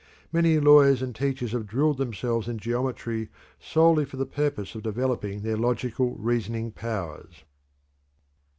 [0.33, 5.43] Many lawyers and teachers have drilled themselves in geometry solely for the purpose of developing
[5.43, 7.43] their logical reasoning powers.